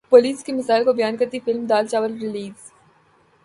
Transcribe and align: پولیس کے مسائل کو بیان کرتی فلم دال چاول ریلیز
پولیس 0.09 0.43
کے 0.43 0.53
مسائل 0.53 0.83
کو 0.83 0.93
بیان 0.93 1.17
کرتی 1.17 1.39
فلم 1.45 1.65
دال 1.65 1.87
چاول 1.87 2.17
ریلیز 2.21 2.71